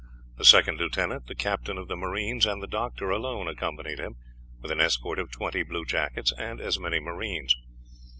The 0.37 0.45
second 0.45 0.79
lieutenant, 0.79 1.27
the 1.27 1.35
captain 1.35 1.77
of 1.77 1.87
the 1.87 1.95
marines, 1.95 2.47
and 2.47 2.59
the 2.59 2.65
doctor 2.65 3.11
alone 3.11 3.47
accompanied 3.47 3.99
him, 3.99 4.15
with 4.59 4.71
an 4.71 4.81
escort 4.81 5.19
of 5.19 5.29
twenty 5.29 5.61
bluejackets 5.61 6.33
and 6.39 6.59
as 6.59 6.79
many 6.79 6.99
marines. 6.99 7.55